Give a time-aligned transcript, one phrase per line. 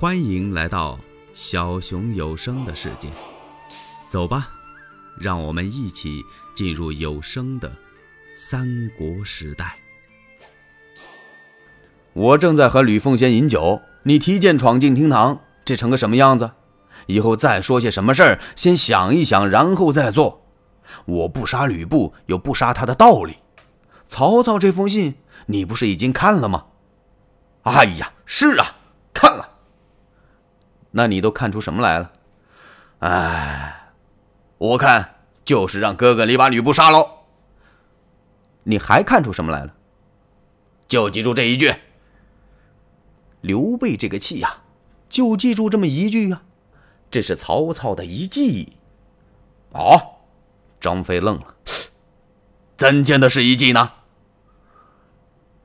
[0.00, 0.98] 欢迎来到
[1.34, 3.10] 小熊有声的世界，
[4.08, 4.48] 走吧，
[5.20, 6.24] 让我们一起
[6.54, 7.70] 进入有声的
[8.34, 9.76] 三国时代。
[12.14, 16.50] 我正在和吕奉先饮酒，你提剑闯进厅堂，这成个什么样子？
[17.04, 20.46] 以后再说些什么事儿，先想一想，然后再做。
[21.04, 23.36] 我不杀吕布，有不杀他的道理。
[24.08, 26.68] 曹操这封信，你不是已经看了吗？
[27.64, 28.76] 哎呀，是啊，
[30.92, 32.12] 那你都看出什么来了？
[32.98, 33.92] 哎，
[34.58, 37.18] 我看就是让哥哥你把吕布杀喽。
[38.64, 39.74] 你还看出什么来了？
[40.86, 41.74] 就记住这一句。
[43.40, 44.62] 刘备这个气呀，
[45.08, 46.42] 就记住这么一句啊，
[47.10, 48.74] 这是曹操的一计。
[49.70, 50.16] 哦，
[50.78, 51.54] 张飞愣了，
[52.76, 53.92] 怎见的是一计呢？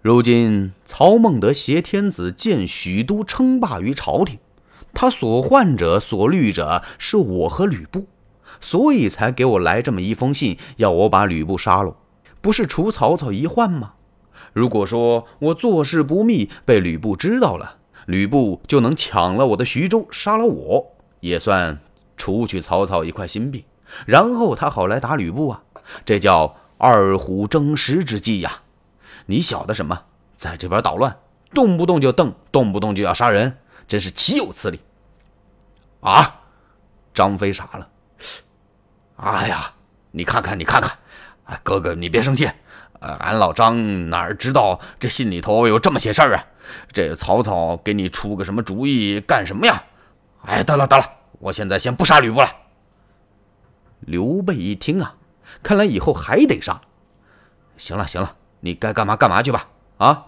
[0.00, 4.38] 如今曹孟德挟天子建许都，称霸于朝廷。
[4.94, 8.06] 他所患者、所虑者是我和吕布，
[8.60, 11.96] 所以才给我来这么一封信，要我把吕布杀了，
[12.40, 13.94] 不是除曹操一患吗？
[14.52, 20.86] 如果说我做事不密，被吕布知道了，吕布就能抢了我的徐州，杀了我，
[21.20, 21.78] 也算
[22.16, 23.62] 除去曹操一块心病，
[24.06, 25.62] 然后他好来打吕布啊！
[26.04, 28.62] 这叫二虎争食之计呀！
[29.26, 30.02] 你晓得什么？
[30.36, 31.16] 在这边捣乱，
[31.52, 33.58] 动不动就瞪，动不动就要杀人，
[33.88, 34.78] 真是岂有此理！
[36.00, 36.42] 啊！
[37.14, 37.88] 张飞傻了。
[39.16, 39.72] 哎呀，
[40.12, 40.96] 你看看，你看看，
[41.46, 42.48] 哎，哥哥你别生气。
[43.00, 46.44] 呃，俺老张哪知道这信里头有这么些事儿啊？
[46.92, 49.82] 这曹操给你出个什么主意干什么呀？
[50.42, 51.04] 哎，得了得了，
[51.38, 52.48] 我现在先不杀吕布了。
[54.00, 55.16] 刘备一听啊，
[55.62, 56.80] 看来以后还得杀。
[57.76, 59.68] 行了行了，你该干嘛干嘛去吧。
[59.96, 60.26] 啊！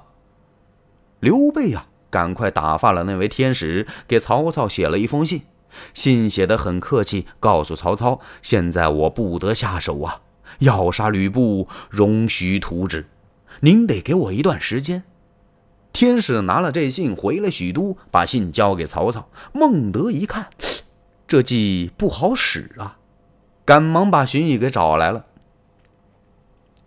[1.21, 5.43] 刘备呀，赶快打发了那位天使，给曹操写了一封信。
[5.95, 10.21] 信写的很客气，告诉曹操：“现在我不得下手啊，
[10.59, 13.07] 要杀吕布，容许图之，
[13.61, 15.05] 您得给我一段时间。”
[15.93, 19.29] 天使拿了这信回了许都，把信交给曹操。
[19.53, 20.49] 孟德一看，
[21.27, 22.99] 这计不好使啊，
[23.65, 25.27] 赶忙把荀彧给找来了。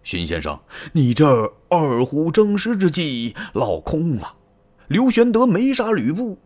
[0.03, 0.59] 荀先生，
[0.91, 4.35] 你这二虎争食之计落空了，
[4.93, 6.37] 刘玄德没杀吕布，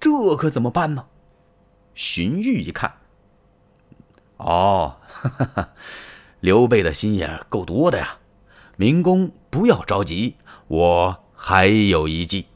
[0.00, 1.06] 这可怎么办呢？
[1.94, 2.92] 荀彧一看，
[4.38, 5.68] 哦，哈哈哈，
[6.40, 8.18] 刘备的心眼够多的呀！
[8.74, 10.34] 明公不要着急，
[10.66, 12.46] 我还有一计。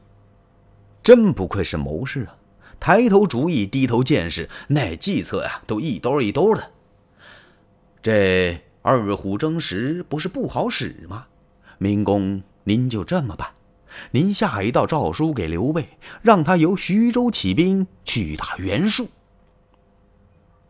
[1.01, 2.35] 真不愧是谋士啊，
[2.81, 6.73] 抬头主意，低头见识，那计策呀，都一兜一兜的。
[8.03, 11.29] 这二虎争食不是不好使吗？
[11.79, 13.49] 明公，您就这么办，
[14.12, 15.89] 您下一道诏书给刘备，
[16.23, 19.09] 让他由徐州起兵去打袁术。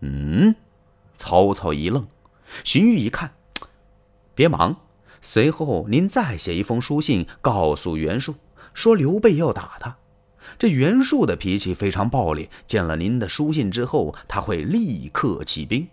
[0.00, 0.54] 嗯，
[1.16, 2.06] 曹操一愣，
[2.64, 3.32] 荀彧一看，
[4.34, 4.76] 别忙。
[5.22, 8.36] 随后您再写一封书信，告诉袁术，
[8.72, 9.96] 说刘备要打他。
[10.58, 15.86] 这袁术的脾气非常暴烈，见了您的书信之后，他会立刻起兵。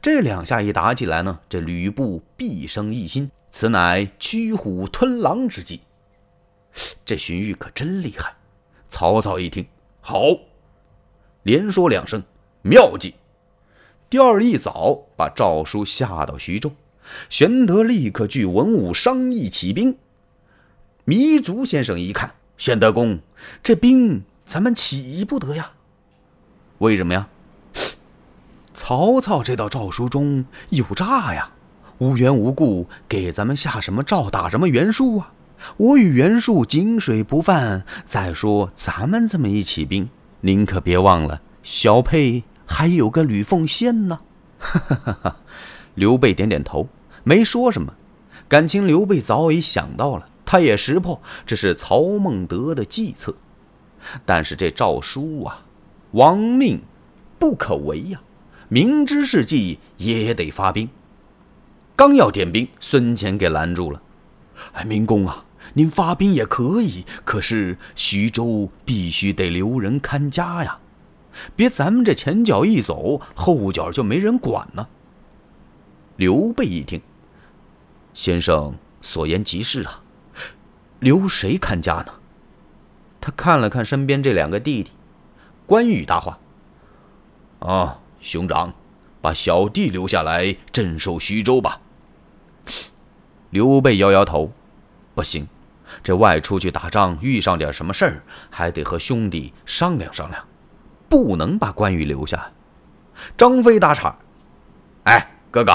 [0.00, 5.80] 这两下一打起来呢，这吕布必生异心，此乃驱虎吞狼之计。
[7.04, 8.34] 这荀彧可真厉害。
[8.88, 9.66] 曹操一听，
[10.00, 10.24] 好，
[11.42, 12.22] 连说两声
[12.62, 13.14] 妙计。
[14.08, 16.72] 第二一早，把诏书下到徐州，
[17.28, 19.96] 玄德立刻聚文武商议起兵。
[21.06, 23.18] 糜竺先生一看，玄德公，
[23.62, 25.72] 这兵咱们起不得呀。
[26.78, 27.28] 为什么呀？
[28.72, 31.52] 曹操这道诏书中有诈呀，
[31.98, 35.32] 无缘无故给咱们下什么诏，打什么袁术啊？
[35.76, 37.84] 我与袁术井水不犯。
[38.04, 40.08] 再说咱们这么一起兵，
[40.40, 42.44] 您可别忘了小沛。
[42.66, 44.20] 还有个吕奉先呢，
[44.58, 45.36] 哈哈哈哈
[45.94, 46.88] 刘备点点头，
[47.22, 47.92] 没说什么。
[48.48, 53.34] 感情刘备早已想到了，他也识破这是曹孟德的计策。
[54.24, 55.62] 但是这诏书啊，
[56.12, 56.80] 亡命
[57.38, 58.20] 不可违呀，
[58.68, 60.88] 明知是计也得发兵。
[61.94, 64.00] 刚要点兵，孙乾给拦住了。
[64.72, 70.78] 哎，明公啊，您发兵也可以，可是徐州必须得留人看家呀。
[71.56, 74.86] 别，咱们这前脚一走，后脚就没人管呢。
[76.16, 77.00] 刘备一听，
[78.12, 80.02] 先生所言极是啊，
[81.00, 82.14] 留谁看家呢？
[83.20, 84.90] 他看了看身边这两个弟弟，
[85.66, 86.38] 关羽答话
[87.58, 88.72] ：“啊，兄长，
[89.20, 91.80] 把小弟留下来镇守徐州吧。”
[93.54, 94.50] 刘备摇摇头
[95.14, 95.46] ：“不行，
[96.02, 100.44] 这外出去打仗遇上点什么事儿，还得和兄弟商量商量，
[101.08, 102.50] 不能把关羽留下。
[103.36, 104.18] 张飞打岔
[105.06, 105.72] ：“哎，哥哥，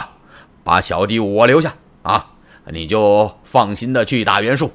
[0.62, 1.74] 把小弟我留下
[2.04, 2.34] 啊，
[2.66, 4.74] 你就放心的去打袁术，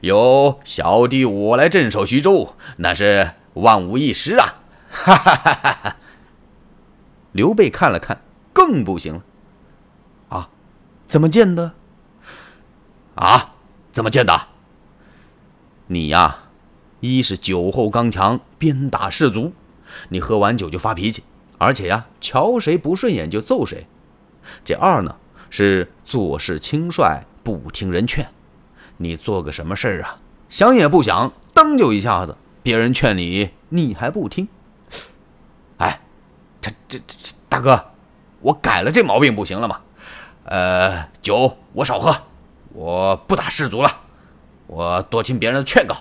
[0.00, 4.62] 有小弟我来镇守徐州，那是万无一失啊！”
[4.94, 5.96] 哈哈哈哈哈！
[7.32, 8.20] 刘备看了看，
[8.52, 9.22] 更不行了。
[10.28, 10.48] 啊，
[11.08, 11.72] 怎么见的？
[13.14, 13.54] 啊，
[13.92, 14.48] 怎么见的？
[15.86, 16.38] 你呀，
[17.00, 19.52] 一是酒后刚强，鞭打士卒；
[20.08, 21.22] 你喝完酒就发脾气，
[21.58, 23.86] 而且呀，瞧谁不顺眼就揍谁。
[24.64, 25.16] 这二呢，
[25.50, 28.26] 是做事轻率，不听人劝。
[28.96, 30.18] 你做个什么事儿啊？
[30.48, 32.36] 想也不想，噔就一下子。
[32.62, 34.48] 别人劝你，你还不听。
[35.76, 36.00] 哎，
[36.60, 37.92] 这这这大哥，
[38.40, 39.80] 我改了这毛病不行了吗？
[40.44, 42.16] 呃，酒我少喝，
[42.74, 44.02] 我不打士卒了。
[44.66, 45.96] 我多听别人的劝告，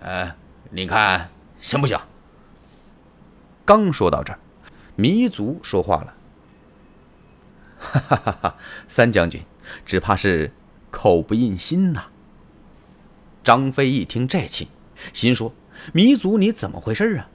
[0.00, 0.34] 哎，
[0.70, 1.30] 你看
[1.60, 1.98] 行不行？
[3.64, 4.38] 刚说到这儿，
[4.96, 6.14] 糜竺说话了
[7.80, 8.56] ：“哈哈哈哈！
[8.86, 9.42] 三将军，
[9.84, 10.52] 只怕是
[10.90, 12.04] 口不应心呐。”
[13.42, 14.68] 张飞一听这气，
[15.12, 15.52] 心说
[15.92, 17.28] ：“糜竺，你怎么回事啊？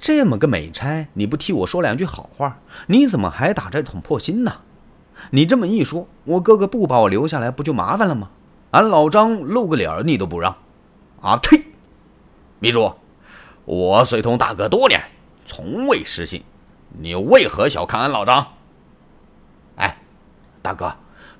[0.00, 4.62] 这么个美差，你不替我说两句好话，你怎么还打这桶破心呢？
[5.30, 8.30] 你这么一说，我哥哥不把我留下来，不就麻烦了吗？”
[8.72, 10.56] 俺老张露个脸你都不让，
[11.20, 11.60] 啊呸！
[12.60, 12.94] 秘书，
[13.64, 15.02] 我随同大哥多年，
[15.44, 16.44] 从未失信，
[17.00, 18.46] 你为何小看俺老张？
[19.74, 19.96] 哎，
[20.62, 20.86] 大哥，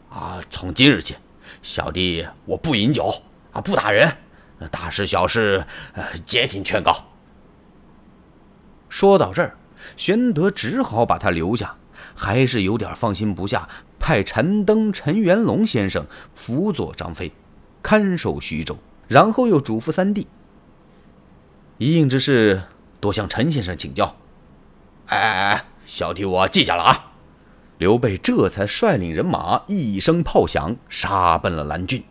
[0.09, 1.15] 啊，从今日起，
[1.63, 3.23] 小弟我不饮酒，
[3.53, 4.17] 啊，不打人，
[4.73, 6.97] 大事小事，呃，皆听劝告。
[8.89, 9.57] 说到这儿，
[9.97, 11.77] 玄德只好把他留下，
[12.15, 13.69] 还是有点放心不下。
[13.99, 17.33] 派陈登、陈元龙先生辅佐张飞，
[17.83, 18.79] 看守徐州，
[19.09, 20.27] 然后又嘱咐三弟：
[21.77, 22.63] 一应之事，
[22.99, 24.17] 多向陈先生请教。
[25.07, 27.13] 哎哎哎，小弟我记下了啊！
[27.77, 32.03] 刘备这才率领人马，一声炮响，杀奔了蓝郡。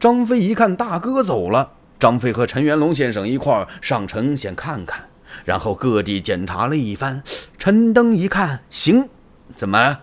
[0.00, 5.08] 张飞一看大哥走了，张飞和陈元龙先生一块上城先看看，
[5.44, 7.22] 然后各地检查了一番。
[7.58, 9.08] 陈登一看，行，
[9.56, 9.98] 怎么？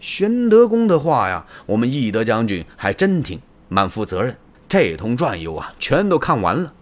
[0.00, 4.36] 玄德公的话呀，我们翼德将军还真听，满负责任。
[4.68, 6.72] 这通转悠啊，全都看完了。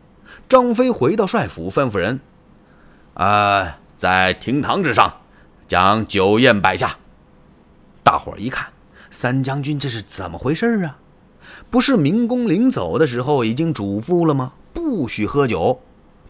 [0.48, 2.20] 张飞回到帅府，吩咐人
[3.14, 5.20] ：“啊，在厅堂之上，
[5.66, 6.96] 将酒宴摆下。”
[8.04, 8.68] 大伙儿一看，
[9.10, 10.98] 三将军这是怎么回事啊？
[11.70, 14.52] 不是明公临走的时候已经嘱咐了吗？
[14.72, 15.80] 不许喝酒。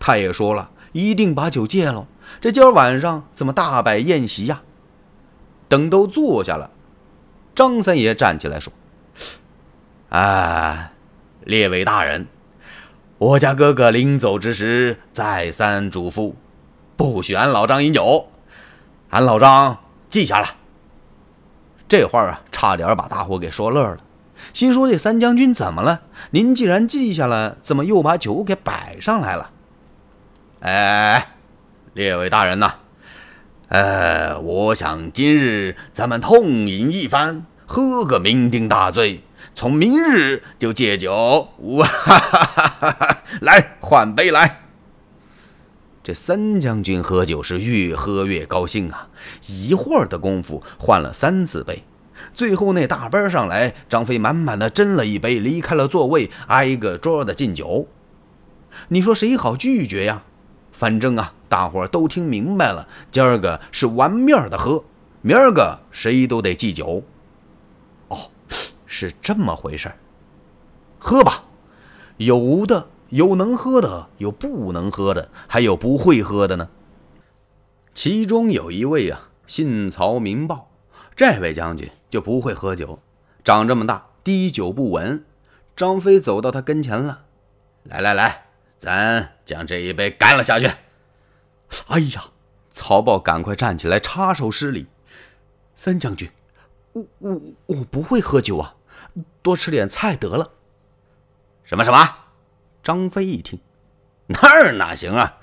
[0.01, 2.07] 他也说了一定把酒戒了。
[2.41, 4.63] 这今儿晚上怎么大摆宴席呀？
[5.69, 6.71] 等都坐下了。
[7.55, 8.73] 张三爷站起来说
[10.09, 10.93] ：“啊，
[11.41, 12.27] 列位大人，
[13.19, 16.35] 我家哥哥临走之时再三嘱咐，
[16.97, 18.29] 不许俺老张饮酒。
[19.11, 20.49] 俺老张记下了。
[21.89, 23.99] 这话啊，差点把大伙给说乐了，
[24.53, 26.03] 心说这三将军怎么了？
[26.31, 29.51] 您既然记下了，怎么又把酒给摆上来了？
[30.61, 31.35] 哎，
[31.95, 32.75] 列位大人呐！”
[33.69, 39.21] 呃，我想今日咱们痛饮一番，喝个酩酊大醉，
[39.55, 41.49] 从明日就戒酒。
[41.59, 43.23] 哇哈哈哈哈！
[43.43, 44.63] 来换杯来。
[46.03, 49.09] 这三将军喝酒是越喝越高兴啊，
[49.47, 51.85] 一会儿的功夫换了三次杯，
[52.33, 57.87] 最后那大班上来，张飞满满的斟了一杯，离开了座位，挨个桌的敬酒。
[58.89, 60.23] 你说谁好拒绝呀？
[60.79, 64.85] 反正啊，大伙都听明白了，今儿个是玩面的喝，
[65.23, 67.03] 明儿个谁都得祭酒。
[68.07, 68.31] 哦，
[68.87, 69.91] 是这么回事。
[71.01, 71.43] 喝吧，
[72.19, 76.69] 有的有能喝的，有不能喝的，还有不会喝的呢。
[77.93, 80.71] 其中有一位啊，姓曹名豹，
[81.17, 83.01] 这位将军就不会喝酒，
[83.43, 85.25] 长这么大滴酒不闻。
[85.75, 87.23] 张飞走到他跟前了，
[87.83, 88.45] 来来来。
[88.79, 90.71] 咱将这一杯干了下去。
[91.89, 92.25] 哎呀，
[92.71, 94.87] 曹豹赶快站起来插手施礼。
[95.75, 96.31] 三将军，
[96.93, 98.75] 我我我不会喝酒啊，
[99.43, 100.53] 多吃点菜得了。
[101.65, 102.17] 什么什么？
[102.83, 103.61] 张飞一听，
[104.27, 105.37] 那哪行啊？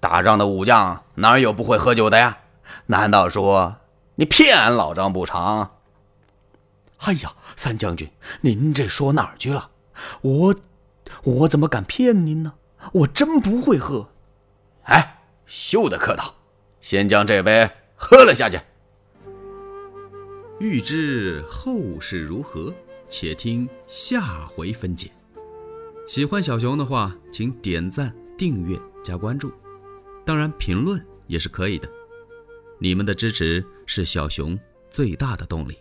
[0.00, 2.38] 打仗的武将哪有不会喝酒的呀？
[2.86, 3.76] 难道说
[4.16, 5.70] 你骗俺老张不成？
[6.98, 8.10] 哎呀，三将军，
[8.40, 9.70] 您这说哪儿去了？
[10.22, 10.54] 我
[11.22, 12.54] 我怎么敢骗您呢？
[12.92, 14.08] 我真不会喝，
[14.84, 16.34] 哎，休得客套，
[16.80, 18.60] 先将这杯喝了下去。
[20.58, 22.74] 欲知后事如何，
[23.08, 25.10] 且听下回分解。
[26.08, 29.52] 喜欢小熊的话，请点赞、订阅、加关注，
[30.24, 31.88] 当然评论也是可以的。
[32.78, 34.58] 你们的支持是小熊
[34.90, 35.78] 最大的动力。